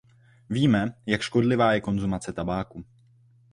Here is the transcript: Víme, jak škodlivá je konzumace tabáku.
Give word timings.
Víme, 0.49 0.93
jak 1.05 1.21
škodlivá 1.21 1.73
je 1.73 1.81
konzumace 1.81 2.33
tabáku. 2.33 2.85